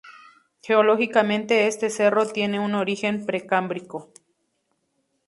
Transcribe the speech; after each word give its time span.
Geológicamente 0.63 1.67
este 1.67 1.91
cerro 1.91 2.25
tiene 2.25 2.59
un 2.59 2.73
origen 2.73 3.23
precámbrico. 3.23 4.11